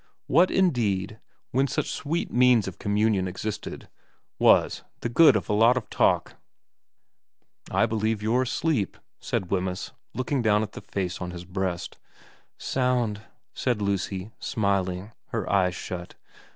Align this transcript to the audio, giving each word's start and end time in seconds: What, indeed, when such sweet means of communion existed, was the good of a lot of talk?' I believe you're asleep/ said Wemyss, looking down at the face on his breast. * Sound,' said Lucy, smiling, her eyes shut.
What, 0.25 0.49
indeed, 0.49 1.19
when 1.51 1.67
such 1.67 1.91
sweet 1.91 2.33
means 2.33 2.67
of 2.67 2.79
communion 2.79 3.27
existed, 3.27 3.87
was 4.39 4.81
the 5.01 5.09
good 5.09 5.35
of 5.35 5.47
a 5.47 5.53
lot 5.53 5.77
of 5.77 5.91
talk?' 5.91 6.37
I 7.69 7.85
believe 7.85 8.19
you're 8.23 8.41
asleep/ 8.41 8.97
said 9.19 9.51
Wemyss, 9.51 9.91
looking 10.15 10.41
down 10.41 10.63
at 10.63 10.71
the 10.71 10.81
face 10.81 11.21
on 11.21 11.29
his 11.29 11.45
breast. 11.45 11.99
* 12.27 12.57
Sound,' 12.57 13.21
said 13.53 13.79
Lucy, 13.79 14.31
smiling, 14.39 15.11
her 15.27 15.47
eyes 15.47 15.75
shut. 15.75 16.15